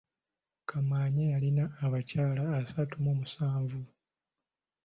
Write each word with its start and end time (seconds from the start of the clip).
Kamaanya 0.69 1.23
yalina 1.31 1.65
abakyala 1.85 2.43
asatu 2.61 2.95
mu 3.05 3.11
musanvu. 3.19 3.81